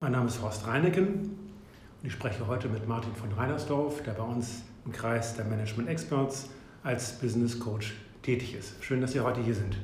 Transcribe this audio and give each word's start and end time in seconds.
Mein 0.00 0.12
Name 0.12 0.28
ist 0.28 0.40
Horst 0.40 0.64
Reineken 0.64 1.06
und 1.06 2.06
ich 2.06 2.12
spreche 2.12 2.46
heute 2.46 2.68
mit 2.68 2.86
Martin 2.86 3.12
von 3.16 3.32
Reinersdorf, 3.32 4.00
der 4.04 4.12
bei 4.12 4.22
uns 4.22 4.62
im 4.84 4.92
Kreis 4.92 5.34
der 5.34 5.44
Management 5.44 5.88
Experts 5.88 6.50
als 6.84 7.18
Business 7.18 7.58
Coach 7.58 7.96
tätig 8.22 8.54
ist. 8.54 8.76
Schön, 8.84 9.00
dass 9.00 9.10
Sie 9.10 9.18
heute 9.18 9.40
hier 9.40 9.56
sind. 9.56 9.76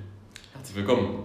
Herzlich 0.52 0.76
willkommen. 0.76 1.24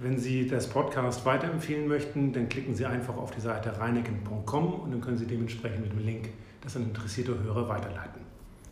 Wenn 0.00 0.18
Sie 0.18 0.48
das 0.48 0.68
Podcast 0.68 1.24
weiterempfehlen 1.24 1.86
möchten, 1.86 2.32
dann 2.32 2.48
klicken 2.48 2.74
Sie 2.74 2.84
einfach 2.84 3.16
auf 3.16 3.30
die 3.30 3.40
Seite 3.40 3.78
reineken.com 3.78 4.80
und 4.80 4.90
dann 4.90 5.00
können 5.00 5.18
Sie 5.18 5.26
dementsprechend 5.26 5.82
mit 5.82 5.92
dem 5.92 6.04
Link 6.04 6.30
das 6.62 6.74
an 6.74 6.82
interessierte 6.82 7.40
Hörer 7.40 7.68
weiterleiten. 7.68 8.20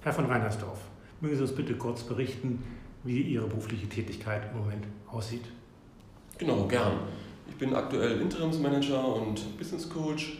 Herr 0.02 0.12
von 0.12 0.26
Reinersdorf, 0.26 0.80
mögen 1.20 1.36
Sie 1.36 1.42
uns 1.42 1.54
bitte 1.54 1.76
kurz 1.76 2.02
berichten, 2.02 2.64
wie 3.04 3.22
Ihre 3.22 3.46
berufliche 3.46 3.88
Tätigkeit 3.88 4.50
im 4.50 4.58
Moment 4.58 4.88
aussieht? 5.06 5.44
Genau, 6.36 6.66
gern. 6.66 6.98
Ich 7.46 7.56
bin 7.56 7.74
aktuell 7.74 8.20
Interimsmanager 8.20 9.16
und 9.16 9.56
Business 9.58 9.88
Coach 9.88 10.38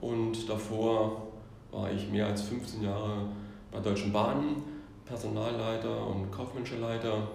und 0.00 0.48
davor 0.48 1.28
war 1.70 1.90
ich 1.92 2.08
mehr 2.08 2.26
als 2.26 2.42
15 2.42 2.82
Jahre 2.82 3.28
bei 3.70 3.80
Deutschen 3.80 4.12
Bahnen, 4.12 4.62
Personalleiter 5.04 6.06
und 6.06 6.30
kaufmännischer 6.30 6.78
Leiter. 6.78 7.28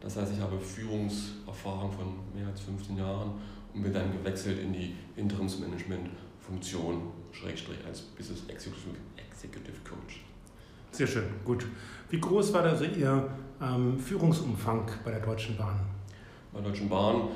Das 0.00 0.16
heißt, 0.16 0.32
ich 0.34 0.40
habe 0.40 0.58
Führungserfahrung 0.58 1.90
von 1.90 2.06
mehr 2.34 2.46
als 2.46 2.60
15 2.60 2.96
Jahren 2.96 3.32
und 3.74 3.82
bin 3.82 3.92
dann 3.92 4.12
gewechselt 4.12 4.58
in 4.60 4.72
die 4.72 4.94
Interimsmanagement-Funktion, 5.16 7.02
Schrägstrich 7.32 7.78
als 7.86 8.02
Business 8.02 8.42
Executive 8.48 9.78
Coach. 9.88 10.24
Sehr 10.92 11.06
schön, 11.06 11.24
gut. 11.44 11.66
Wie 12.10 12.20
groß 12.20 12.52
war 12.52 12.62
also 12.62 12.84
Ihr 12.84 13.28
ähm, 13.60 13.98
Führungsumfang 13.98 14.90
bei 15.04 15.10
der 15.10 15.20
Deutschen 15.20 15.56
Bahn? 15.56 15.80
Bei 16.52 16.60
der 16.60 16.70
Deutschen 16.70 16.88
Bahn 16.88 17.28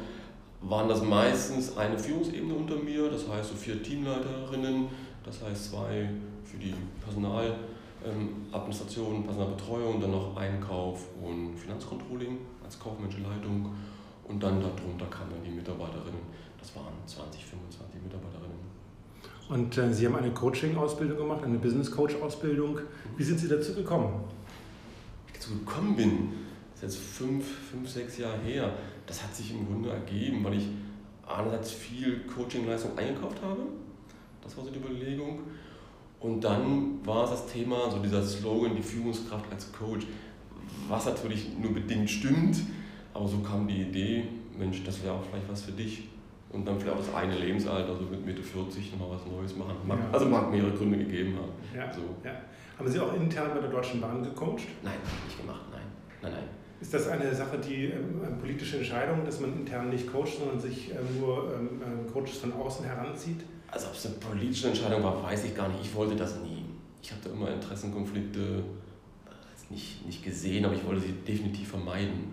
waren 0.63 0.89
das 0.89 1.03
meistens 1.03 1.77
eine 1.77 1.99
Führungsebene 1.99 2.55
unter 2.55 2.77
mir, 2.77 3.11
das 3.11 3.29
heißt 3.29 3.51
so 3.51 3.57
vier 3.57 3.83
Teamleiterinnen, 3.83 4.87
das 5.25 5.43
heißt 5.43 5.71
zwei 5.71 6.09
für 6.45 6.59
die 6.59 6.73
Personaladministration, 7.03 9.17
ähm, 9.17 9.25
Personalbetreuung, 9.25 10.01
dann 10.01 10.13
noch 10.13 10.37
Einkauf 10.37 11.07
und 11.23 11.57
Finanzcontrolling 11.57 12.39
als 12.65 12.79
kaufmännische 12.79 13.23
Leitung 13.23 13.75
und 14.25 14.43
dann 14.43 14.61
darunter 14.61 15.07
kamen 15.07 15.31
dann 15.31 15.43
die 15.45 15.51
Mitarbeiterinnen, 15.51 16.21
das 16.59 16.77
waren 16.77 16.93
20, 17.07 17.43
25 17.45 18.03
Mitarbeiterinnen. 18.03 18.59
Und 19.49 19.79
äh, 19.79 19.93
Sie 19.93 20.07
haben 20.07 20.15
eine 20.15 20.31
Coaching-Ausbildung 20.31 21.19
gemacht, 21.19 21.43
eine 21.43 21.59
Business-Coach-Ausbildung. 21.59 22.79
Wie 23.17 23.25
sind 23.25 23.41
Sie 23.41 23.49
dazu 23.49 23.75
gekommen? 23.75 24.23
Wie 25.27 25.33
ich 25.33 25.39
dazu 25.41 25.59
gekommen 25.59 25.97
bin, 25.97 26.29
das 26.81 26.95
ist 26.95 27.01
jetzt 27.01 27.17
fünf, 27.17 27.45
fünf, 27.71 27.91
sechs 27.91 28.19
Jahre 28.19 28.39
her 28.39 28.73
das 29.11 29.25
hat 29.25 29.35
sich 29.35 29.51
im 29.51 29.67
Grunde 29.67 29.91
ergeben, 29.91 30.45
weil 30.45 30.55
ich 30.55 30.69
einerseits 31.27 31.73
viel 31.73 32.21
Coachingleistung 32.21 32.97
eingekauft 32.97 33.43
habe. 33.43 33.63
Das 34.41 34.57
war 34.57 34.65
so 34.65 34.71
die 34.71 34.79
Überlegung. 34.79 35.41
Und 36.21 36.45
dann 36.45 37.05
war 37.05 37.25
es 37.25 37.31
das 37.31 37.47
Thema, 37.47 37.91
so 37.91 37.99
dieser 37.99 38.23
Slogan, 38.23 38.77
die 38.77 38.83
Führungskraft 38.83 39.51
als 39.51 39.73
Coach, 39.73 40.07
was 40.89 41.07
natürlich 41.07 41.49
nur 41.59 41.75
bedingt 41.75 42.09
stimmt. 42.09 42.59
Aber 43.13 43.27
so 43.27 43.39
kam 43.39 43.67
die 43.67 43.83
Idee, 43.83 44.29
Mensch, 44.57 44.85
das 44.85 45.03
wäre 45.03 45.15
auch 45.15 45.25
vielleicht 45.29 45.51
was 45.51 45.63
für 45.63 45.73
dich. 45.73 46.05
Und 46.53 46.65
dann 46.65 46.79
vielleicht 46.79 46.97
auch 46.97 47.05
das 47.05 47.15
eine 47.15 47.37
Lebensalter, 47.37 47.97
so 47.97 48.03
mit 48.03 48.25
Mitte 48.25 48.43
40 48.43 48.93
nochmal 48.93 49.17
was 49.17 49.27
Neues 49.27 49.57
machen. 49.57 49.75
Also 50.13 50.27
mag 50.27 50.53
mehrere 50.53 50.71
Gründe 50.71 50.99
gegeben 50.99 51.37
haben. 51.37 51.51
Ja, 51.77 51.93
so. 51.93 52.03
ja. 52.25 52.33
Haben 52.79 52.89
Sie 52.89 53.01
auch 53.01 53.13
intern 53.15 53.51
bei 53.55 53.61
der 53.61 53.71
Deutschen 53.71 54.01
Bahn 54.01 54.23
gecoacht? 54.23 54.69
Nein, 54.85 54.95
nicht 55.27 55.41
gemacht, 55.41 55.63
nein. 55.73 55.83
Nein, 56.23 56.33
nein. 56.33 56.60
Ist 56.81 56.95
das 56.95 57.09
eine 57.09 57.35
Sache, 57.35 57.59
die 57.59 57.87
ähm, 57.87 58.23
eine 58.25 58.37
politische 58.37 58.79
Entscheidung, 58.79 59.25
dass 59.25 59.41
man 59.41 59.53
intern 59.53 59.91
nicht 59.91 60.11
coacht, 60.11 60.39
sondern 60.39 60.59
sich 60.59 60.91
ähm, 60.91 61.21
nur 61.21 61.53
ähm, 61.55 62.13
Coaches 62.13 62.39
von 62.39 62.53
außen 62.53 62.85
heranzieht? 62.85 63.41
Also 63.71 63.89
ob 63.89 63.95
es 63.95 64.07
eine 64.07 64.15
politische 64.17 64.69
Entscheidung 64.69 65.03
war, 65.03 65.23
weiß 65.23 65.45
ich 65.45 65.55
gar 65.55 65.69
nicht. 65.69 65.81
Ich 65.83 65.95
wollte 65.95 66.17
das 66.17 66.37
nie. 66.41 66.65
Ich 67.03 67.11
habe 67.13 67.21
da 67.25 67.31
immer 67.31 67.51
Interessenkonflikte 67.51 68.41
äh, 68.41 69.73
nicht, 69.73 70.07
nicht 70.07 70.25
gesehen, 70.25 70.65
aber 70.65 70.75
ich 70.75 70.85
wollte 70.85 71.03
sie 71.03 71.13
definitiv 71.13 71.69
vermeiden 71.69 72.33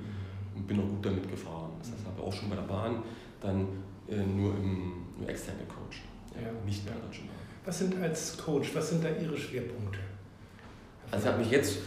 und 0.56 0.66
bin 0.66 0.80
auch 0.80 0.88
gut 0.88 1.06
damit 1.06 1.30
gefahren. 1.30 1.72
Das 1.80 1.90
heißt, 1.90 2.00
ich 2.02 2.08
habe 2.08 2.22
auch 2.22 2.34
schon 2.34 2.50
bei 2.50 2.56
der 2.56 2.64
Bahn 2.64 3.04
dann 3.42 3.68
äh, 4.10 4.16
nur 4.16 4.56
im 4.56 4.94
nur 5.20 5.30
extern 5.30 5.56
gecoacht, 5.58 6.02
ja, 6.36 6.48
ja. 6.48 6.54
nicht 6.66 6.86
bei 6.86 6.92
der 6.92 7.02
Deutschen 7.02 7.28
Bahn. 7.28 7.36
Was 7.66 7.80
sind 7.80 8.02
als 8.02 8.38
Coach, 8.38 8.74
was 8.74 8.90
sind 8.90 9.04
da 9.04 9.10
Ihre 9.10 9.38
Schwerpunkte? 9.38 10.00
Also 11.12 11.26
ich 11.26 11.32
habe 11.32 11.44
mich 11.44 11.52
jetzt 11.52 11.80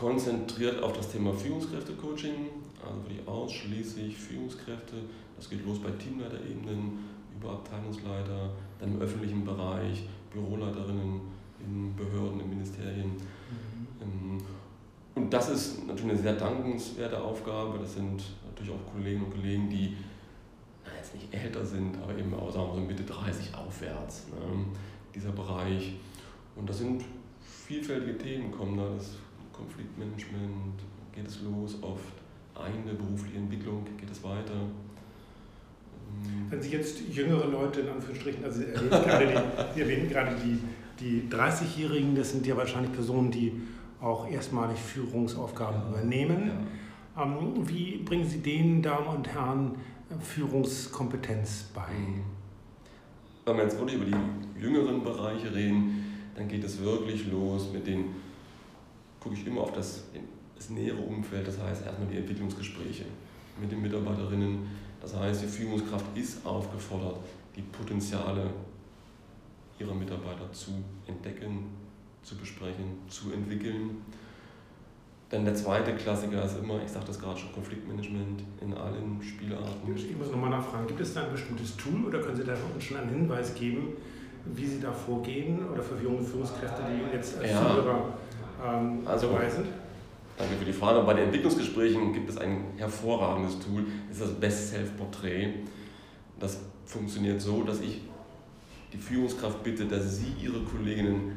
konzentriert 0.00 0.82
auf 0.82 0.94
das 0.94 1.12
Thema 1.12 1.34
Führungskräfte-Coaching, 1.34 2.48
also 2.82 3.02
wirklich 3.04 3.28
ausschließlich 3.28 4.16
Führungskräfte. 4.16 4.96
Das 5.36 5.50
geht 5.50 5.64
los 5.66 5.78
bei 5.78 5.90
Teamleiterebenen, 5.90 7.04
über 7.38 7.50
Abteilungsleiter, 7.50 8.50
dann 8.78 8.94
im 8.94 9.00
öffentlichen 9.00 9.44
Bereich, 9.44 10.04
Büroleiterinnen 10.32 11.20
in 11.60 11.94
Behörden, 11.94 12.40
in 12.40 12.48
Ministerien. 12.48 13.10
Mhm. 14.00 14.40
Und 15.14 15.30
das 15.30 15.50
ist 15.50 15.86
natürlich 15.86 16.12
eine 16.12 16.18
sehr 16.18 16.34
dankenswerte 16.34 17.22
Aufgabe. 17.22 17.78
Das 17.78 17.94
sind 17.94 18.22
natürlich 18.46 18.72
auch 18.72 18.92
Kolleginnen 18.92 19.26
und 19.26 19.32
Kollegen, 19.32 19.68
die 19.68 19.96
na, 20.82 20.92
jetzt 20.96 21.14
nicht 21.14 21.34
älter 21.34 21.62
sind, 21.62 21.98
aber 22.02 22.16
eben 22.16 22.32
auch 22.32 22.50
sagen 22.50 22.68
wir 22.68 22.74
so 22.76 22.80
Mitte 22.80 23.02
30 23.02 23.54
aufwärts, 23.54 24.28
ne, 24.28 24.64
dieser 25.14 25.32
Bereich. 25.32 25.96
Und 26.56 26.70
das 26.70 26.78
sind 26.78 27.04
vielfältige 27.42 28.16
Themen, 28.16 28.50
kommen 28.50 28.78
da. 28.78 28.88
Das 28.96 29.16
Konfliktmanagement 29.60 30.80
geht 31.12 31.26
es 31.26 31.42
los, 31.42 31.78
oft 31.82 32.14
eigene 32.54 32.94
berufliche 32.94 33.38
Entwicklung 33.38 33.84
geht 33.96 34.10
es 34.10 34.22
weiter. 34.22 34.52
Ähm, 34.52 36.46
Wenn 36.50 36.62
Sie 36.62 36.70
jetzt 36.70 37.00
jüngere 37.10 37.46
Leute 37.46 37.80
in 37.80 37.88
Anführungsstrichen, 37.88 38.44
also 38.44 38.60
Sie 38.60 38.66
erwähnen 38.66 38.90
gerade 38.90 39.26
die, 39.26 39.40
Sie 39.74 39.80
erwähnen 39.80 40.08
gerade 40.08 40.36
die, 40.36 40.58
die 41.00 41.28
30-Jährigen, 41.34 42.14
das 42.14 42.32
sind 42.32 42.46
ja 42.46 42.56
wahrscheinlich 42.56 42.92
Personen, 42.92 43.30
die 43.30 43.52
auch 44.00 44.28
erstmalig 44.28 44.78
Führungsaufgaben 44.78 45.80
ja. 45.80 45.88
übernehmen. 45.88 46.50
Ja. 47.16 47.22
Ähm, 47.22 47.68
wie 47.68 47.98
bringen 47.98 48.26
Sie 48.26 48.38
den 48.38 48.82
Damen 48.82 49.08
und 49.08 49.28
Herren 49.28 49.76
Führungskompetenz 50.20 51.70
bei? 51.74 51.92
Mhm. 51.92 52.24
Wenn 53.46 53.56
wir 53.56 53.64
jetzt 53.64 53.78
wirklich 53.78 53.96
über 53.96 54.04
die 54.04 54.60
jüngeren 54.60 55.02
Bereiche 55.02 55.54
reden, 55.54 56.04
dann 56.34 56.46
geht 56.46 56.62
es 56.62 56.80
wirklich 56.80 57.30
los 57.30 57.70
mit 57.72 57.86
den 57.86 58.04
gucke 59.20 59.34
ich 59.34 59.46
immer 59.46 59.60
auf 59.60 59.72
das, 59.72 60.04
das 60.56 60.70
nähere 60.70 61.00
Umfeld, 61.00 61.46
das 61.46 61.58
heißt 61.58 61.84
erstmal 61.84 62.08
die 62.08 62.16
Entwicklungsgespräche 62.16 63.04
mit 63.60 63.70
den 63.70 63.82
Mitarbeiterinnen. 63.82 64.66
Das 65.00 65.14
heißt, 65.14 65.42
die 65.42 65.46
Führungskraft 65.46 66.04
ist 66.14 66.44
aufgefordert, 66.44 67.16
die 67.54 67.62
Potenziale 67.62 68.50
ihrer 69.78 69.94
Mitarbeiter 69.94 70.50
zu 70.52 70.72
entdecken, 71.06 71.66
zu 72.22 72.36
besprechen, 72.36 72.98
zu 73.08 73.32
entwickeln. 73.32 74.02
Dann 75.30 75.44
der 75.44 75.54
zweite 75.54 75.94
Klassiker 75.94 76.44
ist 76.44 76.58
immer, 76.58 76.82
ich 76.82 76.90
sagte 76.90 77.08
das 77.08 77.20
gerade 77.20 77.38
schon, 77.38 77.52
Konfliktmanagement 77.52 78.42
in 78.60 78.74
allen 78.74 79.22
Spielarten. 79.22 79.94
Ich 79.94 80.16
muss 80.16 80.30
nochmal 80.30 80.50
nachfragen, 80.50 80.86
gibt 80.86 81.00
es 81.00 81.14
da 81.14 81.24
ein 81.24 81.32
bestimmtes 81.32 81.76
Tool 81.76 82.04
oder 82.06 82.20
können 82.20 82.36
Sie 82.36 82.44
da 82.44 82.54
uns 82.74 82.84
schon 82.84 82.96
einen 82.96 83.10
Hinweis 83.10 83.54
geben, 83.54 83.92
wie 84.44 84.66
Sie 84.66 84.80
da 84.80 84.92
vorgehen 84.92 85.60
oder 85.72 85.82
für 85.82 86.02
junge 86.02 86.22
Führungskräfte, 86.22 86.82
die 86.88 87.16
jetzt 87.16 87.38
als 87.38 87.50
ja. 87.50 87.60
Zuhörer 87.60 88.12
ähm, 88.64 89.00
also, 89.06 89.30
dabei 89.30 89.48
sind? 89.48 89.66
Danke 90.36 90.56
für 90.56 90.64
die 90.64 90.72
Frage. 90.72 91.00
Bei 91.04 91.14
den 91.14 91.24
Entwicklungsgesprächen 91.24 92.12
gibt 92.12 92.30
es 92.30 92.38
ein 92.38 92.64
hervorragendes 92.76 93.58
Tool, 93.58 93.84
das 94.08 94.18
ist 94.18 94.26
das 94.26 94.34
Best 94.40 94.70
Self 94.70 94.96
Portrait. 94.96 95.54
Das 96.38 96.60
funktioniert 96.86 97.40
so, 97.40 97.62
dass 97.62 97.80
ich 97.80 98.00
die 98.92 98.98
Führungskraft 98.98 99.62
bitte, 99.62 99.84
dass 99.84 100.16
sie 100.16 100.32
ihre 100.42 100.60
Kolleginnen 100.60 101.36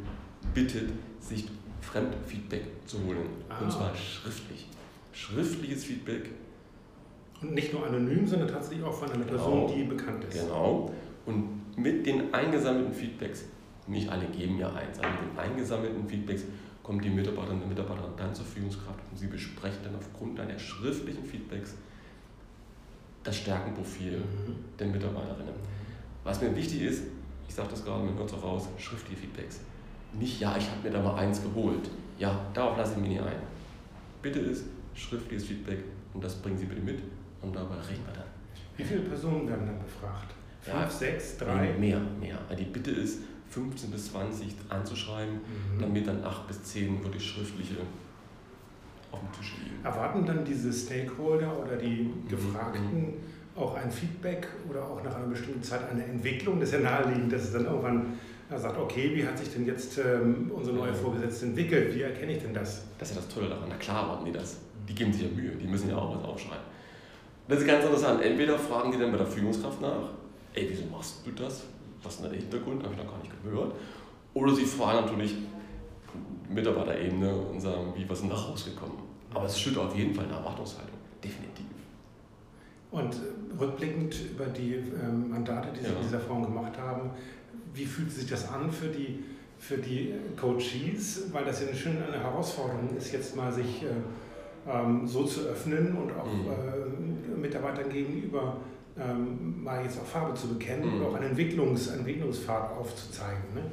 bittet, 0.53 0.89
sich 1.19 1.47
Fremdfeedback 1.81 2.63
zu 2.85 2.97
holen. 3.05 3.27
Ah. 3.49 3.63
Und 3.63 3.71
zwar 3.71 3.93
schriftlich. 3.95 4.67
Schriftliches 5.11 5.83
Feedback. 5.83 6.31
Und 7.41 7.53
nicht 7.53 7.73
nur 7.73 7.85
anonym, 7.85 8.25
sondern 8.25 8.47
tatsächlich 8.47 8.85
auch 8.85 8.93
von 8.93 9.11
einer 9.11 9.25
Person, 9.25 9.67
genau. 9.67 9.73
die 9.73 9.83
bekannt 9.83 10.23
ist. 10.23 10.41
Genau. 10.41 10.91
Und 11.25 11.77
mit 11.77 12.05
den 12.05 12.33
eingesammelten 12.33 12.93
Feedbacks, 12.93 13.45
nicht 13.87 14.09
alle 14.09 14.25
geben 14.27 14.57
ja 14.57 14.71
eins, 14.73 14.97
aber 14.99 15.09
mit 15.09 15.31
den 15.33 15.39
eingesammelten 15.39 16.07
Feedbacks 16.07 16.43
kommt 16.83 17.03
die 17.03 17.09
Mitarbeiterin 17.09 17.61
und 17.61 17.69
Mitarbeiter 17.69 18.09
dann 18.17 18.35
zur 18.35 18.45
Führungskraft 18.45 18.99
und 19.09 19.17
sie 19.17 19.27
besprechen 19.27 19.79
dann 19.83 19.95
aufgrund 19.95 20.37
deiner 20.37 20.59
schriftlichen 20.59 21.23
Feedbacks 21.23 21.75
das 23.23 23.37
Stärkenprofil 23.37 24.17
mhm. 24.17 24.55
der 24.77 24.87
Mitarbeiterinnen. 24.87 25.53
Was 26.25 26.41
mir 26.41 26.53
wichtig 26.55 26.81
ist, 26.81 27.03
ich 27.47 27.55
sage 27.55 27.69
das 27.69 27.83
gerade, 27.85 28.03
man 28.03 28.15
hört 28.15 28.29
es 28.29 28.35
auch 28.35 28.43
raus, 28.43 28.67
schriftliche 28.77 29.21
Feedbacks. 29.21 29.61
Nicht, 30.19 30.41
ja, 30.41 30.55
ich 30.57 30.69
habe 30.69 30.81
mir 30.83 30.91
da 30.91 31.01
mal 31.01 31.15
eins 31.15 31.41
geholt. 31.41 31.89
Ja, 32.19 32.45
darauf 32.53 32.77
lasse 32.77 32.93
ich 32.93 32.99
mich 32.99 33.09
nicht 33.09 33.21
ein. 33.21 33.41
Bitte 34.21 34.39
ist 34.39 34.65
schriftliches 34.93 35.45
Feedback 35.45 35.79
und 36.13 36.23
das 36.23 36.35
bringen 36.35 36.57
Sie 36.57 36.65
bitte 36.65 36.81
mit 36.81 36.99
und 37.41 37.55
darüber 37.55 37.75
reden 37.75 38.05
wir 38.05 38.13
dann. 38.13 38.23
Wie 38.75 38.83
viele 38.83 39.01
Personen 39.01 39.47
werden 39.47 39.65
dann 39.65 39.79
befragt? 39.79 40.33
Fünf, 40.61 40.77
ja, 40.77 40.89
sechs, 40.89 41.37
drei? 41.37 41.73
Mehr, 41.73 41.99
mehr. 42.19 42.37
Die 42.57 42.63
Bitte 42.63 42.91
ist, 42.91 43.19
15 43.53 43.91
bis 43.91 44.11
20 44.11 44.55
anzuschreiben, 44.69 45.35
mhm. 45.35 45.79
damit 45.79 46.07
dann 46.07 46.23
8 46.23 46.47
bis 46.47 46.63
10 46.63 47.03
wirklich 47.03 47.23
schriftliche 47.23 47.75
auf 49.11 49.19
dem 49.19 49.31
Tisch 49.39 49.53
liegen. 49.63 49.83
Erwarten 49.83 50.25
dann 50.25 50.43
diese 50.43 50.73
Stakeholder 50.73 51.59
oder 51.59 51.77
die 51.77 52.03
mhm. 52.03 52.27
Gefragten 52.27 53.13
auch 53.55 53.75
ein 53.75 53.91
Feedback 53.91 54.47
oder 54.69 54.83
auch 54.83 55.03
nach 55.03 55.15
einer 55.15 55.27
bestimmten 55.27 55.61
Zeit 55.61 55.81
eine 55.91 56.03
Entwicklung? 56.03 56.59
Das 56.59 56.69
ist 56.69 56.75
ja 56.75 56.81
naheliegend, 56.81 57.31
dass 57.31 57.43
es 57.43 57.53
dann 57.53 57.65
irgendwann 57.65 58.13
sagt, 58.55 58.77
okay, 58.77 59.11
wie 59.15 59.25
hat 59.25 59.37
sich 59.37 59.53
denn 59.53 59.65
jetzt 59.65 59.97
ähm, 59.97 60.51
unsere 60.53 60.75
neue 60.75 60.93
Vorgesetzte 60.93 61.47
entwickelt? 61.47 61.95
Wie 61.95 62.01
erkenne 62.01 62.33
ich 62.33 62.41
denn 62.41 62.53
das? 62.53 62.83
Das 62.97 63.09
ist 63.09 63.15
ja 63.15 63.21
das 63.21 63.33
Tolle 63.33 63.49
daran. 63.49 63.65
Na 63.69 63.75
klar 63.75 64.07
warten 64.09 64.25
die 64.25 64.31
das. 64.31 64.57
Die 64.87 64.93
geben 64.93 65.13
sich 65.13 65.23
ja 65.23 65.29
Mühe, 65.29 65.51
die 65.51 65.67
müssen 65.67 65.89
ja 65.89 65.97
auch 65.97 66.15
was 66.15 66.23
aufschreiben. 66.23 66.63
Das 67.47 67.59
ist 67.59 67.67
ganz 67.67 67.83
interessant. 67.83 68.21
Entweder 68.21 68.57
fragen 68.57 68.91
die 68.91 68.97
dann 68.97 69.11
bei 69.11 69.17
der 69.17 69.27
Führungskraft 69.27 69.81
nach, 69.81 70.09
ey, 70.53 70.67
wieso 70.69 70.85
machst 70.85 71.25
du 71.25 71.31
das? 71.31 71.63
Was 72.03 72.15
ist 72.15 72.23
denn 72.23 72.31
der 72.31 72.39
Hintergrund? 72.39 72.83
Habe 72.83 72.93
ich 72.93 73.03
noch 73.03 73.11
gar 73.11 73.19
nicht 73.19 73.43
gehört. 73.43 73.73
Oder 74.33 74.55
sie 74.55 74.65
fragen 74.65 75.05
natürlich 75.05 75.35
Mitarbeiterebene 76.49 77.33
und 77.33 77.61
sagen, 77.61 77.93
wie 77.95 78.07
was 78.09 78.17
ist 78.17 78.21
denn 78.23 78.29
da 78.29 78.35
rausgekommen? 78.35 78.97
Aber 79.33 79.45
es 79.45 79.59
schüttet 79.59 79.79
auf 79.79 79.95
jeden 79.95 80.13
Fall 80.13 80.25
eine 80.25 80.35
Erwartungshaltung. 80.35 80.97
Definitiv. 81.23 81.65
Und 82.91 83.15
rückblickend 83.59 84.15
über 84.31 84.45
die 84.45 84.75
ähm, 84.75 85.31
Mandate, 85.31 85.69
die 85.73 85.79
Sie 85.79 85.91
ja. 85.91 85.97
in 85.97 86.03
dieser 86.03 86.19
Form 86.19 86.43
gemacht 86.43 86.77
haben, 86.77 87.09
wie 87.73 87.85
fühlt 87.85 88.11
sich 88.11 88.27
das 88.27 88.49
an 88.49 88.71
für 88.71 88.87
die, 88.87 89.23
für 89.57 89.77
die 89.77 90.13
Coaches? 90.39 91.33
Weil 91.33 91.45
das 91.45 91.61
ja 91.61 91.67
eine 91.67 91.75
schöne 91.75 92.05
eine 92.05 92.19
Herausforderung 92.21 92.95
ist, 92.95 93.11
jetzt 93.11 93.35
mal 93.35 93.51
sich 93.51 93.81
äh, 93.83 93.87
ähm, 94.71 95.07
so 95.07 95.23
zu 95.23 95.41
öffnen 95.41 95.97
und 95.97 96.11
auch 96.11 96.25
mhm. 96.25 97.37
äh, 97.37 97.39
Mitarbeitern 97.39 97.89
gegenüber 97.89 98.57
ähm, 98.99 99.63
mal 99.63 99.83
jetzt 99.83 99.99
auch 99.99 100.05
Farbe 100.05 100.33
zu 100.33 100.47
bekennen 100.47 100.87
mhm. 100.87 101.01
und 101.01 101.07
auch 101.07 101.15
einen 101.15 101.29
Entwicklungs, 101.29 101.87
Entwicklungspfad 101.87 102.77
aufzuzeigen. 102.77 103.53
Ne? 103.55 103.63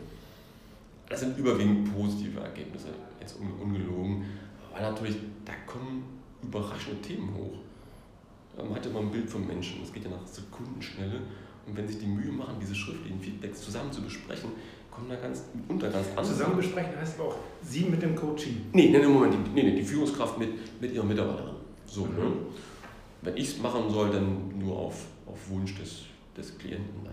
Das 1.08 1.20
sind 1.20 1.36
überwiegend 1.36 1.94
positive 1.94 2.40
Ergebnisse, 2.40 2.88
jetzt 3.20 3.36
ungelogen, 3.38 4.24
weil 4.72 4.82
natürlich, 4.82 5.16
da 5.44 5.52
kommen 5.66 6.04
überraschende 6.42 7.00
Themen 7.02 7.34
hoch. 7.34 7.58
Man 8.56 8.74
hat 8.74 8.86
immer 8.86 9.00
ein 9.00 9.10
Bild 9.10 9.28
vom 9.28 9.46
Menschen, 9.46 9.82
es 9.82 9.92
geht 9.92 10.04
ja 10.04 10.10
nach 10.10 10.26
Sekundenschnelle 10.26 11.20
und 11.66 11.76
wenn 11.76 11.86
sich 11.86 11.98
die 11.98 12.06
Mühe 12.06 12.30
machen, 12.30 12.56
diese 12.60 12.74
schriftlichen 12.74 13.20
Feedbacks 13.20 13.62
zusammen 13.62 13.92
zu 13.92 14.02
besprechen, 14.02 14.50
kommen 14.90 15.08
da 15.08 15.16
ganz 15.16 15.44
unter 15.68 15.88
ganz 15.88 16.08
anders. 16.10 16.28
Zusammen 16.28 16.56
besprechen 16.56 16.96
heißt 16.98 17.18
aber 17.18 17.28
auch 17.28 17.36
Sie 17.62 17.84
mit 17.84 18.02
dem 18.02 18.14
Coaching. 18.14 18.66
Nee, 18.72 18.90
nee, 18.90 19.06
Moment, 19.06 19.54
nee, 19.54 19.62
nee, 19.62 19.76
die 19.76 19.82
Führungskraft 19.82 20.38
mit, 20.38 20.50
mit 20.80 20.92
ihrer 20.92 21.04
Mitarbeiterin. 21.04 21.54
So, 21.86 22.04
mhm. 22.04 22.16
ne? 22.16 22.32
Wenn 23.22 23.36
ich 23.36 23.48
es 23.48 23.58
machen 23.58 23.90
soll, 23.90 24.10
dann 24.10 24.58
nur 24.58 24.76
auf, 24.76 25.06
auf 25.26 25.50
Wunsch 25.50 25.74
des, 25.76 26.04
des 26.36 26.56
Klienten 26.56 27.04
dann. 27.04 27.12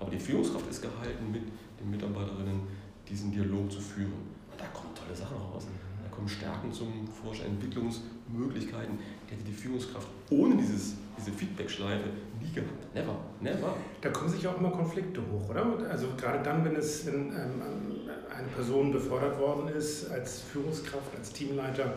Aber 0.00 0.10
die 0.10 0.18
Führungskraft 0.18 0.68
ist 0.70 0.82
gehalten, 0.82 1.32
mit 1.32 1.42
den 1.80 1.90
Mitarbeiterinnen 1.90 2.60
diesen 3.08 3.32
Dialog 3.32 3.70
zu 3.70 3.80
führen. 3.80 4.12
Und 4.12 4.60
da 4.60 4.66
kommen 4.66 4.94
tolle 4.94 5.16
Sachen 5.16 5.36
raus. 5.36 5.66
Da 6.02 6.14
kommen 6.14 6.28
Stärken 6.28 6.72
zum 6.72 7.08
Vorschein, 7.08 7.46
Entwicklungsmöglichkeiten, 7.52 8.98
die 9.26 9.34
hätte 9.34 9.44
die 9.44 9.52
Führungskraft 9.52 10.08
ohne 10.30 10.56
dieses, 10.56 10.96
diese 11.16 11.32
Feedback-Schleife 11.32 12.08
nie 12.40 12.52
gehabt. 12.52 12.94
Never, 12.94 13.16
never. 13.40 13.74
Da 14.00 14.10
kommen 14.10 14.28
sich 14.28 14.46
auch 14.46 14.58
immer 14.58 14.70
Konflikte 14.70 15.20
hoch, 15.32 15.48
oder? 15.48 15.66
Also 15.88 16.08
gerade 16.16 16.42
dann, 16.42 16.64
wenn 16.64 16.76
es, 16.76 17.06
wenn 17.06 17.28
ähm, 17.32 17.62
eine 18.36 18.48
Person 18.48 18.92
befördert 18.92 19.38
worden 19.38 19.68
ist 19.68 20.10
als 20.10 20.42
Führungskraft, 20.42 21.16
als 21.16 21.32
Teamleiter 21.32 21.94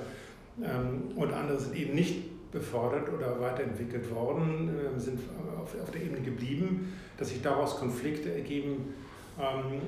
ähm, 0.61 1.15
und 1.15 1.33
andere 1.33 1.59
sind 1.59 1.75
eben 1.75 1.95
nicht 1.95 2.23
befördert 2.51 3.07
oder 3.13 3.39
weiterentwickelt 3.39 4.13
worden, 4.13 4.69
äh, 4.69 4.99
sind 4.99 5.19
auf, 5.61 5.73
der 5.91 6.01
Ebene 6.01 6.21
geblieben, 6.21 6.93
dass 7.17 7.29
sich 7.29 7.41
daraus 7.41 7.77
Konflikte 7.77 8.33
ergeben. 8.33 8.93
Ähm, 9.39 9.81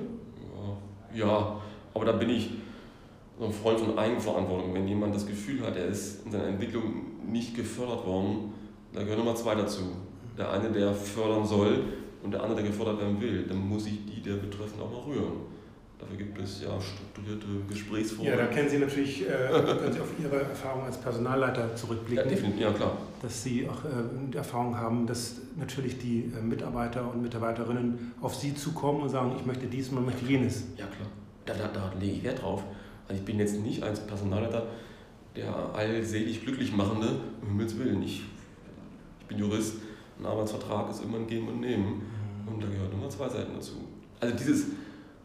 ja, 1.12 1.60
aber 1.92 2.04
da 2.04 2.12
bin 2.12 2.30
ich 2.30 2.50
so 3.38 3.46
ein 3.46 3.52
Freund 3.52 3.80
von 3.80 3.98
Eigenverantwortung. 3.98 4.74
Wenn 4.74 4.88
jemand 4.88 5.14
das 5.14 5.26
Gefühl 5.26 5.60
hat, 5.62 5.76
er 5.76 5.86
ist 5.86 6.24
in 6.24 6.32
seiner 6.32 6.46
Entwicklung 6.46 7.30
nicht 7.30 7.56
gefördert 7.56 8.06
worden, 8.06 8.52
da 8.92 9.02
gehören 9.02 9.18
nochmal 9.18 9.36
zwei 9.36 9.54
dazu. 9.54 9.82
Der 10.38 10.50
eine, 10.50 10.70
der 10.70 10.94
fördern 10.94 11.44
soll 11.44 11.84
und 12.22 12.32
der 12.32 12.42
andere, 12.42 12.62
der 12.62 12.70
gefördert 12.70 13.00
werden 13.00 13.20
will. 13.20 13.44
Dann 13.46 13.68
muss 13.68 13.86
ich 13.86 14.04
die 14.06 14.22
der 14.22 14.34
Betreffenden 14.34 14.86
auch 14.86 14.90
mal 14.90 15.12
rühren. 15.12 15.53
Dafür 16.04 16.18
gibt 16.18 16.38
es 16.38 16.60
ja 16.60 16.68
strukturierte 16.80 17.46
Gesprächsformen. 17.66 18.30
Ja, 18.30 18.36
da 18.36 18.46
kennen 18.46 18.68
Sie 18.68 18.78
natürlich, 18.78 19.22
äh, 19.22 19.48
können 19.48 19.92
Sie 19.92 20.00
auf 20.00 20.12
Ihre 20.22 20.42
Erfahrung 20.42 20.84
als 20.84 20.98
Personalleiter 20.98 21.74
zurückblicken. 21.74 22.24
Ja, 22.24 22.30
definitiv, 22.30 22.60
ja 22.60 22.72
klar. 22.72 22.98
Dass 23.22 23.42
Sie 23.42 23.66
auch 23.66 23.84
äh, 23.84 23.88
die 24.30 24.36
Erfahrung 24.36 24.76
haben, 24.76 25.06
dass 25.06 25.36
natürlich 25.56 25.98
die 25.98 26.30
äh, 26.36 26.42
Mitarbeiter 26.42 27.10
und 27.10 27.22
Mitarbeiterinnen 27.22 28.12
auf 28.20 28.34
Sie 28.34 28.54
zukommen 28.54 29.02
und 29.02 29.08
sagen, 29.08 29.32
ich 29.38 29.46
möchte 29.46 29.66
dies 29.66 29.88
und 29.88 29.94
man 29.94 30.04
möchte 30.04 30.26
jenes. 30.26 30.64
Ja, 30.76 30.86
klar. 30.86 31.08
Da, 31.46 31.54
da, 31.54 31.68
da 31.68 31.92
lege 31.98 32.12
ich 32.12 32.22
Wert 32.22 32.42
drauf. 32.42 32.62
Also 33.08 33.18
ich 33.18 33.24
bin 33.24 33.38
jetzt 33.38 33.58
nicht 33.60 33.82
als 33.82 34.06
Personalleiter 34.06 34.66
der 35.36 35.74
allselig 35.74 36.42
glücklich 36.44 36.76
machende, 36.76 37.20
um 37.40 37.48
Himmels 37.48 37.78
Willen. 37.78 38.02
Ich, 38.02 38.22
ich 39.20 39.26
bin 39.26 39.38
Jurist, 39.38 39.76
ein 40.18 40.26
Arbeitsvertrag 40.26 40.90
ist 40.90 41.02
immer 41.02 41.16
ein 41.16 41.26
Geben 41.26 41.48
und 41.48 41.60
Nehmen. 41.60 42.02
Und 42.46 42.62
da 42.62 42.68
gehören 42.68 42.92
immer 42.92 43.08
zwei 43.08 43.28
Seiten 43.28 43.54
dazu. 43.54 43.72
Also 44.20 44.36
dieses, 44.36 44.66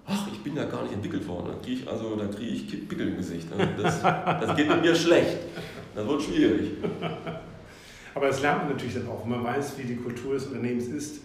ach, 0.05 0.27
ich 0.31 0.43
bin 0.43 0.55
ja 0.55 0.65
gar 0.65 0.83
nicht 0.83 0.93
entwickelt 0.93 1.27
worden. 1.27 1.47
Da 1.47 1.65
kriege 1.65 1.81
ich, 1.81 1.87
also, 1.87 2.15
da 2.15 2.27
kriege 2.27 2.51
ich 2.51 2.87
Pickel 2.87 3.09
im 3.09 3.17
Gesicht. 3.17 3.55
Ne? 3.55 3.67
Das, 3.81 4.01
das 4.01 4.55
geht 4.55 4.67
mit 4.67 4.81
mir 4.81 4.95
schlecht. 4.95 5.37
Das 5.95 6.07
wird 6.07 6.21
schwierig. 6.21 6.71
Aber 8.15 8.27
das 8.27 8.41
lernt 8.41 8.63
man 8.63 8.71
natürlich 8.71 8.95
dann 8.95 9.07
auch. 9.07 9.23
Wenn 9.23 9.31
man 9.31 9.43
weiß, 9.43 9.77
wie 9.77 9.83
die 9.83 9.95
Kultur 9.95 10.33
des 10.33 10.47
Unternehmens 10.47 10.87
ist 10.87 11.21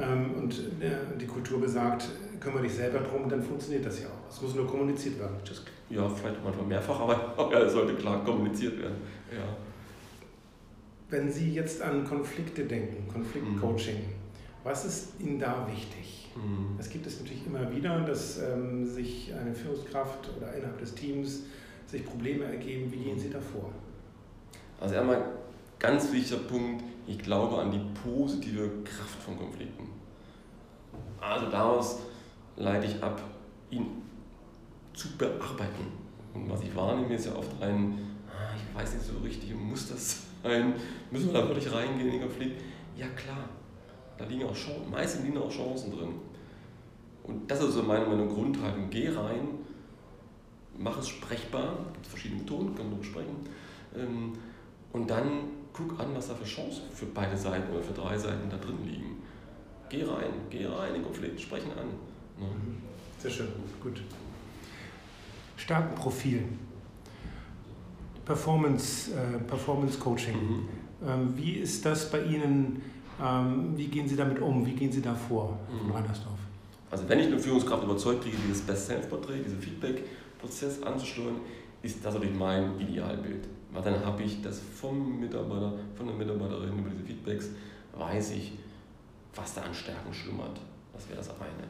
ähm, 0.00 0.34
und 0.36 0.58
äh, 0.80 1.18
die 1.20 1.26
Kultur 1.26 1.60
besagt, 1.60 2.08
kümmere 2.40 2.62
dich 2.62 2.74
selber 2.74 3.00
drum, 3.00 3.28
dann 3.28 3.42
funktioniert 3.42 3.84
das 3.84 4.00
ja 4.00 4.06
auch. 4.06 4.30
Es 4.30 4.40
muss 4.40 4.54
nur 4.54 4.66
kommuniziert 4.66 5.18
werden. 5.18 5.36
Ja, 5.90 6.08
vielleicht 6.08 6.42
manchmal 6.44 6.66
mehrfach, 6.66 7.00
aber 7.00 7.34
ja, 7.52 7.60
es 7.60 7.72
sollte 7.72 7.94
klar 7.94 8.24
kommuniziert 8.24 8.78
werden. 8.78 8.96
Ja. 9.30 9.44
Wenn 11.10 11.30
Sie 11.30 11.52
jetzt 11.52 11.80
an 11.80 12.04
Konflikte 12.04 12.64
denken, 12.64 13.08
Konfliktcoaching, 13.10 13.96
mhm. 13.96 14.17
Was 14.68 14.84
ist 14.84 15.20
Ihnen 15.20 15.38
da 15.38 15.66
wichtig? 15.70 16.28
Mhm. 16.36 16.76
Es 16.78 16.90
gibt 16.90 17.06
es 17.06 17.20
natürlich 17.20 17.46
immer 17.46 17.70
wieder, 17.74 18.00
dass 18.00 18.38
ähm, 18.38 18.84
sich 18.84 19.32
eine 19.34 19.54
Führungskraft 19.54 20.28
oder 20.36 20.52
innerhalb 20.54 20.78
des 20.78 20.94
Teams 20.94 21.40
sich 21.86 22.04
Probleme 22.04 22.44
ergeben. 22.44 22.92
Wie 22.92 22.98
gehen 22.98 23.18
Sie 23.18 23.30
davor? 23.30 23.70
Also 24.80 24.96
einmal 24.96 25.24
ganz 25.78 26.12
wichtiger 26.12 26.40
Punkt, 26.42 26.84
ich 27.06 27.18
glaube 27.18 27.58
an 27.58 27.70
die 27.70 27.80
positive 28.08 28.70
Kraft 28.84 29.22
von 29.22 29.38
Konflikten. 29.38 29.88
Also 31.20 31.50
daraus 31.50 32.00
leite 32.56 32.86
ich 32.86 33.02
ab, 33.02 33.20
ihn 33.70 33.86
zu 34.92 35.16
bearbeiten. 35.16 35.86
Und 36.34 36.50
was 36.50 36.62
ich 36.62 36.74
wahrnehme, 36.76 37.14
ist 37.14 37.26
ja 37.26 37.34
oft 37.34 37.60
ein, 37.62 37.98
ah, 38.28 38.54
ich 38.54 38.78
weiß 38.78 38.94
nicht 38.94 39.06
so 39.06 39.18
richtig, 39.18 39.54
muss 39.54 39.88
das 39.88 40.22
sein? 40.42 40.74
Müssen 41.10 41.32
wir 41.32 41.40
da 41.40 41.48
wirklich 41.48 41.72
reingehen 41.72 42.06
in 42.06 42.12
den 42.12 42.20
Konflikt? 42.20 42.62
Ja 42.96 43.06
klar, 43.08 43.48
da 44.18 44.24
liegen 44.24 44.44
auch 44.44 44.54
Chancen, 44.54 44.90
meistens 44.90 45.24
liegen 45.24 45.38
auch 45.38 45.50
Chancen 45.50 45.92
drin. 45.92 46.14
Und 47.22 47.50
das 47.50 47.62
ist 47.62 47.74
so 47.74 47.82
meine, 47.82 48.06
meine 48.06 48.26
Grundhaltung. 48.26 48.90
Geh 48.90 49.08
rein, 49.08 49.48
mach 50.76 50.98
es 50.98 51.08
sprechbar, 51.08 51.78
es 51.86 51.92
gibt 51.94 52.06
verschiedene 52.06 52.40
Methoden, 52.40 52.74
kann 52.74 52.90
man 52.90 53.02
sprechen. 53.02 53.36
Ähm, 53.94 54.32
und 54.92 55.08
dann 55.08 55.44
guck 55.72 56.00
an, 56.00 56.14
was 56.14 56.28
da 56.28 56.34
für 56.34 56.44
Chancen 56.44 56.90
für 56.92 57.06
beide 57.06 57.36
Seiten 57.36 57.70
oder 57.72 57.82
für 57.82 57.92
drei 57.92 58.16
Seiten 58.18 58.48
da 58.50 58.56
drin 58.56 58.78
liegen. 58.84 59.22
Geh 59.88 60.02
rein, 60.02 60.32
geh 60.50 60.66
rein 60.66 60.88
in 60.88 60.94
den 60.94 61.04
Konflikt, 61.04 61.40
sprechen 61.40 61.70
an. 61.72 61.86
Ne? 62.38 62.48
Sehr 63.18 63.30
schön, 63.30 63.48
gut. 63.82 64.02
Stärkenprofil. 65.56 66.44
Performance, 68.24 69.10
äh, 69.12 69.38
Performance 69.46 69.98
Coaching. 69.98 70.34
Mhm. 70.34 70.68
Ähm, 71.06 71.36
wie 71.36 71.52
ist 71.52 71.84
das 71.84 72.10
bei 72.10 72.22
Ihnen? 72.22 72.82
Ähm, 73.20 73.76
wie 73.76 73.86
gehen 73.86 74.08
Sie 74.08 74.16
damit 74.16 74.40
um? 74.40 74.64
Wie 74.64 74.72
gehen 74.72 74.92
Sie 74.92 75.02
da 75.02 75.14
vor, 75.14 75.58
mhm. 75.70 75.90
Reinersdorf? 75.90 76.38
Also 76.90 77.08
wenn 77.08 77.18
ich 77.18 77.26
eine 77.26 77.38
Führungskraft 77.38 77.84
überzeugt 77.84 78.22
kriege, 78.22 78.36
dieses 78.46 78.62
Best-Self-Porträt, 78.62 79.42
diesen 79.44 79.60
Feedback-Prozess 79.60 80.82
anzusteuern, 80.82 81.36
ist 81.82 82.04
das 82.04 82.14
natürlich 82.14 82.36
mein 82.36 82.78
Idealbild. 82.80 83.46
Weil 83.72 83.82
dann 83.82 84.04
habe 84.04 84.22
ich 84.22 84.40
das 84.40 84.60
vom 84.60 85.20
Mitarbeiter, 85.20 85.74
von 85.94 86.06
der 86.06 86.16
Mitarbeiterin 86.16 86.78
über 86.78 86.90
diese 86.90 87.04
Feedbacks, 87.04 87.50
weiß 87.96 88.32
ich, 88.32 88.52
was 89.34 89.54
da 89.54 89.62
an 89.62 89.74
Stärken 89.74 90.12
schlummert. 90.12 90.58
Das 90.92 91.06
wäre 91.08 91.18
das 91.18 91.28
eine. 91.30 91.68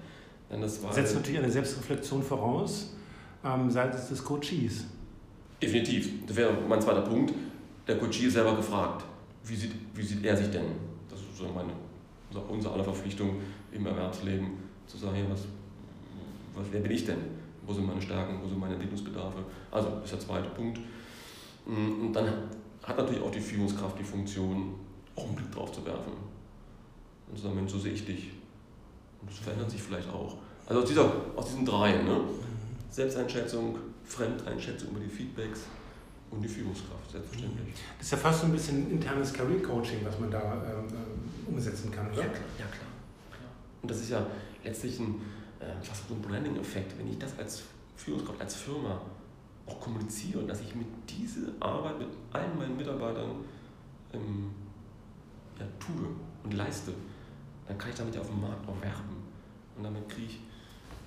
Denn 0.50 0.60
das 0.60 0.82
war 0.82 0.92
Setzt 0.92 1.16
natürlich 1.16 1.40
eine 1.40 1.50
Selbstreflexion 1.50 2.22
voraus 2.22 2.94
ähm, 3.44 3.70
seitens 3.70 4.08
des 4.08 4.22
Coaches. 4.22 4.84
Definitiv. 5.60 6.26
Das 6.26 6.36
wäre 6.36 6.52
mein 6.68 6.80
zweiter 6.80 7.02
Punkt. 7.02 7.34
Der 7.86 7.98
Coach 7.98 8.22
ist 8.22 8.34
selber 8.34 8.54
gefragt, 8.54 9.04
wie 9.44 9.56
sieht, 9.56 9.72
wie 9.94 10.02
sieht 10.02 10.24
er 10.24 10.36
sich 10.36 10.50
denn? 10.50 10.66
Das 11.38 11.46
ist 11.46 11.54
so 11.54 11.54
meine, 11.54 11.72
unsere 12.48 12.74
aller 12.74 12.84
Verpflichtung 12.84 13.40
im 13.70 13.86
Erwerbsleben, 13.86 14.48
zu 14.86 14.96
sagen, 14.98 15.24
was, 15.30 15.42
was, 16.54 16.66
wer 16.72 16.80
bin 16.80 16.90
ich 16.90 17.04
denn? 17.04 17.18
Wo 17.64 17.72
sind 17.72 17.86
meine 17.86 18.02
Stärken, 18.02 18.40
wo 18.42 18.48
sind 18.48 18.58
meine 18.58 18.74
Entwicklungsbedarfe? 18.74 19.38
Also, 19.70 19.90
das 19.90 20.04
ist 20.04 20.12
der 20.12 20.20
zweite 20.20 20.48
Punkt. 20.48 20.80
Und 21.66 22.12
dann 22.12 22.26
hat 22.82 22.96
natürlich 22.96 23.22
auch 23.22 23.30
die 23.30 23.40
Führungskraft 23.40 23.98
die 23.98 24.04
Funktion, 24.04 24.74
auch 25.14 25.26
einen 25.26 25.36
Blick 25.36 25.52
drauf 25.52 25.70
zu 25.70 25.84
werfen. 25.84 26.12
Und 27.28 27.36
zu 27.36 27.44
sagen, 27.44 27.54
Mensch, 27.54 27.70
so 27.70 27.78
sehe 27.78 27.92
ich 27.92 28.04
dich. 28.04 28.30
Und 29.20 29.30
das 29.30 29.38
verändert 29.38 29.70
sich 29.70 29.82
vielleicht 29.82 30.08
auch. 30.08 30.38
Also 30.66 30.82
aus, 30.82 30.88
dieser, 30.88 31.12
aus 31.36 31.46
diesen 31.46 31.66
drei, 31.66 32.02
ne? 32.02 32.20
Selbsteinschätzung, 32.90 33.76
Fremdeinschätzung 34.02 34.90
über 34.90 35.00
die 35.00 35.08
Feedbacks 35.10 35.60
und 36.30 36.42
die 36.42 36.48
Führungskraft, 36.48 37.10
selbstverständlich. 37.10 37.74
Das 37.98 38.06
ist 38.06 38.12
ja 38.12 38.18
fast 38.18 38.40
so 38.40 38.46
ein 38.46 38.52
bisschen 38.52 38.90
internes 38.90 39.32
Career 39.32 39.62
Coaching, 39.62 39.98
was 40.04 40.18
man 40.18 40.30
da 40.30 40.62
ähm, 40.64 40.87
umsetzen 41.58 41.90
kann, 41.90 42.06
oder? 42.06 42.22
Ja, 42.22 42.28
klar. 42.28 42.48
Ja, 42.58 42.66
klar. 42.66 42.88
Und 43.82 43.90
das 43.90 43.98
ist 44.00 44.10
ja 44.10 44.24
letztlich 44.64 44.98
ein, 45.00 45.20
äh, 45.60 45.82
fast 45.82 46.08
so 46.08 46.14
ein 46.14 46.22
Branding-Effekt. 46.22 46.98
Wenn 46.98 47.08
ich 47.08 47.18
das 47.18 47.38
als 47.38 47.62
Führungskraft, 47.96 48.40
als 48.40 48.54
Firma 48.54 49.00
auch 49.66 49.80
kommuniziere 49.80 50.40
und 50.40 50.48
dass 50.48 50.60
ich 50.60 50.74
mit 50.74 50.86
dieser 51.08 51.52
Arbeit 51.60 51.98
mit 51.98 52.08
allen 52.32 52.56
meinen 52.56 52.76
Mitarbeitern 52.76 53.30
ähm, 54.14 54.50
ja, 55.58 55.66
tue 55.78 56.06
und 56.44 56.54
leiste, 56.54 56.92
dann 57.66 57.76
kann 57.76 57.90
ich 57.90 57.96
damit 57.96 58.14
ja 58.14 58.20
auf 58.20 58.28
dem 58.28 58.40
Markt 58.40 58.66
auch 58.66 58.80
werben. 58.80 59.16
Und 59.76 59.84
damit 59.84 60.08
kriege 60.08 60.28
ich 60.28 60.40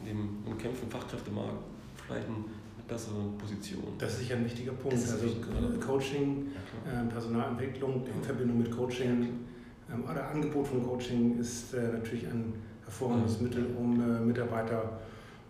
in 0.01 0.05
dem 0.05 0.38
umkämpften 0.46 0.89
Fachkräftemarkt 0.89 1.58
vielleicht 2.05 2.27
eine 2.27 2.43
bessere 2.88 3.29
Position. 3.38 3.84
Das 3.98 4.13
ist 4.13 4.20
sicher 4.20 4.36
ein 4.36 4.46
wichtiger 4.46 4.74
Punkt. 4.74 4.98
Also 4.98 5.24
wichtig, 5.24 5.81
Coaching, 5.81 6.51
ja, 6.86 7.01
äh, 7.01 7.05
Personalentwicklung 7.05 8.05
in 8.05 8.24
Verbindung 8.24 8.60
mit 8.60 8.72
Coaching 8.72 9.41
oder 10.10 10.29
Angebot 10.29 10.67
von 10.67 10.83
Coaching 10.83 11.38
ist 11.39 11.74
äh, 11.74 11.91
natürlich 11.91 12.27
ein 12.27 12.53
hervorragendes 12.83 13.39
mhm. 13.39 13.48
Mittel, 13.48 13.65
um 13.77 14.01
äh, 14.01 14.19
Mitarbeiter 14.19 15.00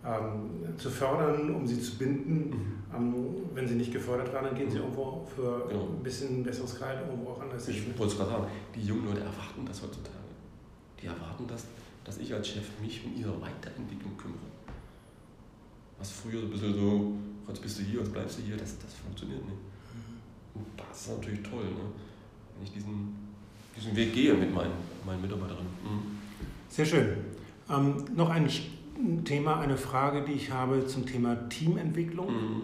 ähm, 0.04 0.76
zu 0.76 0.90
fördern, 0.90 1.54
um 1.54 1.66
sie 1.66 1.80
zu 1.80 1.98
binden. 1.98 2.50
Mhm. 2.50 2.82
Ähm, 2.94 3.14
wenn 3.54 3.68
sie 3.68 3.74
nicht 3.74 3.92
gefördert 3.92 4.32
werden, 4.32 4.46
dann 4.46 4.54
gehen 4.56 4.70
sie 4.70 4.78
mhm. 4.78 4.84
irgendwo 4.84 5.26
für 5.34 5.66
genau. 5.68 5.84
ein 5.84 6.02
bisschen 6.02 6.42
besseres 6.42 6.78
Gehalt 6.78 7.00
irgendwo 7.08 7.30
auch 7.30 7.40
anders. 7.40 7.68
Ich 7.68 7.86
wollte 7.98 8.12
es 8.12 8.18
gerade 8.18 8.30
sagen, 8.30 8.46
die 8.74 8.82
jungen 8.82 9.06
Leute 9.06 9.20
erwarten 9.20 9.64
das 9.64 9.82
heutzutage. 9.82 10.18
Die 11.00 11.06
erwarten 11.06 11.46
das, 11.46 11.66
dass 12.04 12.18
ich 12.18 12.32
als 12.32 12.48
Chef 12.48 12.64
mich 12.80 13.04
um 13.04 13.14
ihre 13.16 13.40
Weiterentwicklung 13.40 14.16
kümmere. 14.16 14.40
Was 15.98 16.10
früher 16.10 16.40
so 16.40 16.46
ein 16.46 16.50
bisschen 16.50 16.74
so, 16.74 17.12
jetzt 17.48 17.62
bist 17.62 17.78
du 17.78 17.82
hier, 17.84 18.00
jetzt 18.00 18.12
bleibst 18.12 18.38
du 18.38 18.42
hier, 18.42 18.56
das, 18.56 18.76
das 18.78 18.94
funktioniert 18.94 19.44
nicht. 19.44 19.56
Mhm. 19.56 20.60
Und 20.60 20.66
das 20.76 21.00
ist 21.00 21.16
natürlich 21.16 21.42
toll, 21.42 21.64
ne? 21.64 21.86
wenn 22.54 22.64
ich 22.64 22.72
diesen, 22.72 23.16
diesen 23.76 23.96
Weg 23.96 24.14
gehe 24.14 24.34
mit 24.34 24.54
meinen, 24.54 24.72
meinen 25.04 25.22
Mitarbeiterinnen. 25.22 25.72
Mhm. 25.84 26.18
Sehr 26.68 26.86
schön. 26.86 27.16
Ähm, 27.70 28.04
noch 28.14 28.30
ein 28.30 28.48
Thema, 29.24 29.60
eine 29.60 29.76
Frage, 29.76 30.22
die 30.22 30.32
ich 30.32 30.50
habe 30.50 30.86
zum 30.86 31.06
Thema 31.06 31.48
Teamentwicklung. 31.48 32.32
Mhm. 32.32 32.62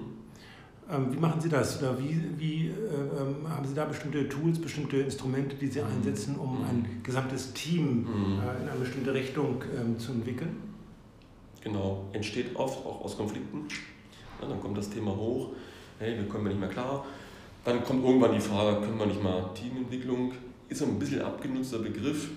Ähm, 0.91 1.13
wie 1.13 1.19
machen 1.19 1.41
Sie 1.41 1.49
das? 1.49 1.83
Oder 1.83 1.99
wie, 1.99 2.19
wie 2.39 2.69
äh, 2.69 2.71
ähm, 2.71 3.49
haben 3.49 3.67
Sie 3.67 3.75
da 3.75 3.85
bestimmte 3.85 4.29
Tools, 4.29 4.59
bestimmte 4.59 4.99
Instrumente, 4.99 5.57
die 5.57 5.67
Sie 5.67 5.81
mhm. 5.81 5.87
einsetzen, 5.89 6.37
um 6.37 6.61
mhm. 6.61 6.65
ein 6.65 7.01
gesamtes 7.03 7.53
Team 7.53 8.03
mhm. 8.03 8.41
äh, 8.41 8.63
in 8.63 8.69
eine 8.69 8.81
bestimmte 8.81 9.13
Richtung 9.13 9.63
ähm, 9.79 9.99
zu 9.99 10.13
entwickeln? 10.13 10.57
Genau, 11.63 12.05
entsteht 12.13 12.57
oft 12.57 12.79
auch 12.87 13.05
aus 13.05 13.17
Konflikten. 13.17 13.67
Ja, 14.41 14.49
dann 14.49 14.61
kommt 14.61 14.79
das 14.79 14.89
Thema 14.89 15.15
hoch, 15.15 15.51
hey, 15.99 16.17
wir 16.17 16.29
kommen 16.29 16.49
nicht 16.49 16.61
mehr 16.61 16.69
klar. 16.69 17.05
Dann 17.65 17.85
kommt 17.85 18.05
irgendwann 18.05 18.33
die 18.33 18.41
Frage, 18.41 18.81
können 18.81 18.99
wir 18.99 19.07
nicht 19.07 19.23
mal 19.23 19.51
Teamentwicklung? 19.53 20.33
Ist 20.69 20.79
so 20.79 20.85
ein 20.85 20.99
bisschen 20.99 21.23
abgenutzter 21.23 21.79
Begriff. 21.79 22.31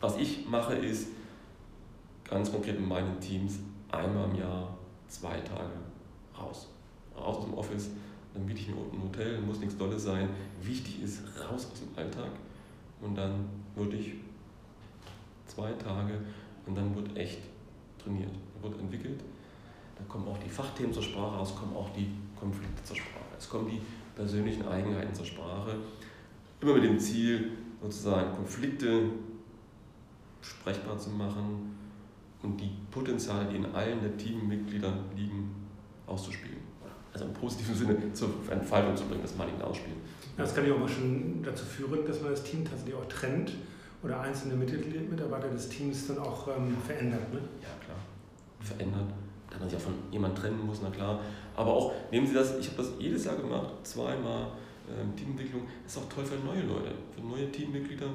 Was 0.00 0.16
ich 0.16 0.46
mache, 0.46 0.74
ist, 0.74 1.08
ganz 2.28 2.50
konkret 2.52 2.76
in 2.76 2.86
meinen 2.86 3.18
Teams 3.20 3.58
einmal 3.90 4.30
im 4.30 4.36
Jahr 4.36 4.76
zwei 5.08 5.40
Tage 5.40 5.72
raus. 6.38 6.68
Raus 7.16 7.36
aus 7.38 7.44
dem 7.44 7.54
Office, 7.54 7.90
dann 8.32 8.46
biete 8.46 8.60
ich 8.60 8.68
mir 8.68 8.74
ein 8.74 9.02
Hotel, 9.02 9.40
muss 9.40 9.58
nichts 9.58 9.76
Dolles 9.76 10.04
sein. 10.04 10.28
Wichtig 10.62 11.02
ist, 11.02 11.22
raus 11.40 11.68
aus 11.72 11.80
dem 11.80 11.96
Alltag. 11.96 12.30
Und 13.00 13.16
dann 13.16 13.46
würde 13.74 13.96
ich 13.96 14.12
zwei 15.46 15.72
Tage 15.72 16.12
und 16.66 16.76
dann 16.76 16.94
wird 16.94 17.16
echt 17.16 17.40
trainiert, 18.02 18.30
wird 18.62 18.78
entwickelt. 18.78 19.20
Da 19.96 20.04
kommen 20.06 20.28
auch 20.28 20.38
die 20.38 20.48
Fachthemen 20.48 20.92
zur 20.92 21.02
Sprache, 21.02 21.42
es 21.42 21.54
kommen 21.54 21.74
auch 21.74 21.90
die 21.90 22.08
Konflikte 22.38 22.82
zur 22.84 22.96
Sprache, 22.96 23.24
es 23.38 23.48
kommen 23.48 23.68
die 23.68 23.80
persönlichen 24.14 24.66
Eigenheiten 24.66 25.14
zur 25.14 25.26
Sprache. 25.26 25.76
Immer 26.60 26.74
mit 26.74 26.84
dem 26.84 26.98
Ziel, 26.98 27.52
sozusagen 27.82 28.34
Konflikte 28.34 29.02
sprechbar 30.42 30.98
zu 30.98 31.10
machen, 31.10 31.70
und 32.42 32.60
die 32.60 32.70
Potenziale, 32.90 33.46
die 33.50 33.56
in 33.56 33.66
allen 33.74 34.00
der 34.00 34.16
Teammitgliedern 34.16 34.98
liegen, 35.16 35.54
auszuspielen. 36.06 36.58
Also 37.12 37.26
im 37.26 37.32
positiven 37.32 37.74
Sinne 37.74 38.12
zur 38.12 38.30
Entfaltung 38.50 38.96
zu 38.96 39.04
bringen, 39.04 39.22
das 39.22 39.36
malige 39.36 39.62
Ausspielen. 39.64 39.98
Das 40.36 40.54
kann 40.54 40.66
ja 40.66 40.74
auch 40.74 40.78
mal 40.78 40.88
schon 40.88 41.42
dazu 41.42 41.64
führen, 41.64 42.06
dass 42.06 42.22
man 42.22 42.30
das 42.30 42.42
Team 42.44 42.64
tatsächlich 42.64 42.94
auch 42.94 43.06
trennt 43.08 43.52
oder 44.02 44.20
einzelne 44.20 44.54
Mitarbeiter 44.54 45.48
des 45.48 45.68
Teams 45.68 46.06
dann 46.06 46.18
auch 46.18 46.48
ähm, 46.48 46.76
verändert. 46.86 47.32
Ne? 47.32 47.40
Ja, 47.60 47.68
klar. 47.84 47.98
Verändert. 48.60 49.12
Da 49.50 49.58
man 49.58 49.68
sich 49.68 49.76
auch 49.76 49.82
von 49.82 49.94
jemandem 50.12 50.40
trennen 50.40 50.66
muss, 50.66 50.80
na 50.82 50.90
klar. 50.90 51.20
Aber 51.56 51.72
auch, 51.72 51.92
nehmen 52.12 52.26
Sie 52.26 52.34
das, 52.34 52.56
ich 52.58 52.68
habe 52.68 52.78
das 52.78 52.92
jedes 52.98 53.24
Jahr 53.24 53.36
gemacht, 53.36 53.74
zweimal 53.82 54.52
ähm, 54.88 55.14
Teamentwicklung. 55.16 55.62
Ist 55.86 55.98
auch 55.98 56.08
toll 56.08 56.24
für 56.24 56.36
neue 56.44 56.62
Leute, 56.62 56.92
für 57.14 57.22
neue 57.22 57.50
Teammitglieder 57.50 58.08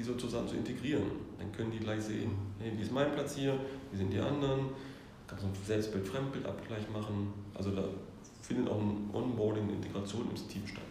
die 0.00 0.04
so 0.04 0.14
zusammen 0.14 0.48
zu 0.48 0.56
integrieren. 0.56 1.02
Dann 1.38 1.52
können 1.52 1.70
die 1.70 1.78
gleich 1.78 2.00
sehen, 2.00 2.30
hey, 2.58 2.72
wie 2.74 2.82
ist 2.82 2.90
mein 2.90 3.12
Platz 3.12 3.36
hier, 3.36 3.58
wie 3.92 3.98
sind 3.98 4.10
die 4.10 4.18
anderen, 4.18 4.70
kann 5.26 5.36
man 5.36 5.40
so 5.40 5.46
ein 5.46 5.66
Selbstbild-Fremdbild-Abgleich 5.66 6.90
machen. 6.90 7.34
Also 7.54 7.70
da 7.70 7.84
findet 8.40 8.68
auch 8.70 8.80
ein 8.80 9.10
Onboarding, 9.12 9.64
eine 9.64 9.74
Integration 9.74 10.30
ins 10.30 10.46
Team 10.46 10.66
statt. 10.66 10.84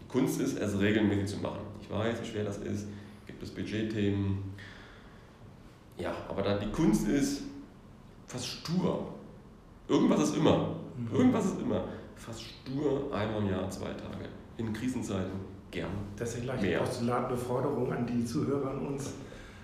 Die 0.00 0.08
Kunst 0.08 0.40
ist, 0.40 0.58
es 0.58 0.80
regelmäßig 0.80 1.36
zu 1.36 1.42
machen. 1.42 1.60
Ich 1.82 1.90
weiß, 1.90 2.22
wie 2.22 2.26
schwer 2.26 2.44
das 2.44 2.58
ist, 2.58 2.86
gibt 3.26 3.42
es 3.42 3.50
Budgetthemen. 3.50 4.38
Ja, 5.98 6.14
aber 6.28 6.40
da 6.40 6.56
die 6.56 6.70
Kunst 6.70 7.06
ist, 7.08 7.42
fast 8.26 8.46
stur. 8.46 9.12
Irgendwas 9.86 10.22
ist 10.22 10.36
immer. 10.36 10.76
Mhm. 10.96 11.14
Irgendwas 11.14 11.44
ist 11.44 11.60
immer. 11.60 11.84
Fast 12.20 12.42
stur 12.42 13.12
einmal 13.14 13.42
im 13.42 13.50
Jahr, 13.50 13.70
zwei 13.70 13.88
Tage. 13.88 14.28
In 14.58 14.72
Krisenzeiten 14.72 15.40
gern. 15.70 15.90
Das 16.16 16.34
ist 16.34 16.42
gleich 16.42 16.60
eine 16.60 16.78
postulatende 16.78 17.36
Forderung 17.36 17.92
an 17.92 18.06
die 18.06 18.24
Zuhörer 18.24 18.70
an 18.70 18.86
uns. 18.88 19.12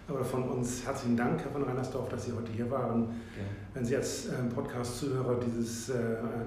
Aber 0.08 0.24
von 0.24 0.48
uns 0.48 0.86
herzlichen 0.86 1.16
Dank, 1.16 1.42
Herr 1.42 1.50
von 1.50 1.64
Reinersdorf, 1.64 2.08
dass 2.08 2.26
Sie 2.26 2.32
heute 2.32 2.52
hier 2.52 2.70
waren. 2.70 3.02
Ja. 3.36 3.42
Wenn 3.74 3.84
Sie 3.84 3.96
als 3.96 4.28
ähm, 4.28 4.48
Podcast-Zuhörer 4.48 5.40
dieses, 5.40 5.88
äh, 5.90 5.96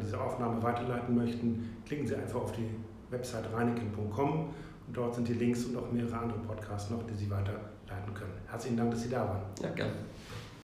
diese 0.01 0.19
Aufnahme 0.19 0.63
weiterleiten 0.63 1.15
möchten, 1.15 1.75
klicken 1.85 2.07
Sie 2.07 2.15
einfach 2.15 2.41
auf 2.41 2.53
die 2.53 2.69
Website 3.09 3.51
reineken.com 3.53 4.53
und 4.87 4.97
dort 4.97 5.15
sind 5.15 5.27
die 5.27 5.33
Links 5.33 5.65
und 5.65 5.75
auch 5.75 5.91
mehrere 5.91 6.17
andere 6.17 6.39
Podcasts 6.39 6.89
noch, 6.89 7.03
die 7.03 7.13
Sie 7.15 7.29
weiterleiten 7.29 8.13
können. 8.13 8.33
Herzlichen 8.47 8.77
Dank, 8.77 8.91
dass 8.91 9.03
Sie 9.03 9.09
da 9.09 9.27
waren. 9.27 9.41
Ja, 9.61 9.69
gerne. 9.71 9.91